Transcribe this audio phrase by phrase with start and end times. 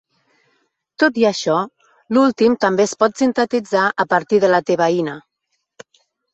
[1.03, 1.57] Tot i això,
[2.15, 5.19] l"últim també es pot sintetitzar a partir de la tebaïna.